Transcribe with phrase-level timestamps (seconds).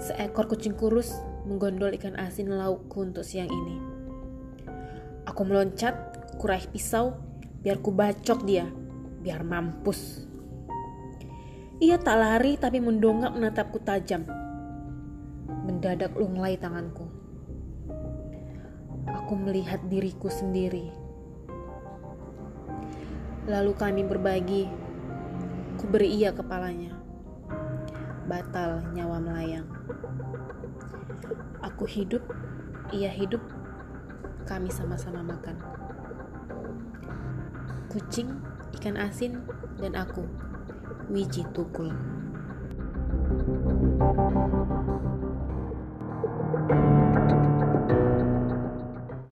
[0.00, 1.12] Seekor kucing kurus
[1.44, 3.76] menggondol ikan asin laukku untuk siang ini.
[5.28, 5.92] Aku meloncat,
[6.40, 7.20] kuraih pisau,
[7.60, 8.64] biar ku bacok dia,
[9.20, 10.24] biar mampus.
[11.84, 14.24] Ia tak lari tapi mendongak menatapku tajam.
[15.68, 17.04] Mendadak lunglai tanganku.
[19.04, 20.88] Aku melihat diriku sendiri.
[23.48, 24.64] Lalu kami berbagi.
[25.76, 26.96] Ku beri ia kepalanya.
[28.30, 29.66] Batal nyawa melayang.
[31.66, 32.22] Aku hidup,
[32.94, 33.42] ia hidup,
[34.46, 35.58] kami sama-sama makan.
[37.90, 38.38] Kucing,
[38.78, 39.42] ikan asin,
[39.82, 40.22] dan aku,
[41.10, 41.90] Wiji Tukul.
[44.00, 44.39] thank you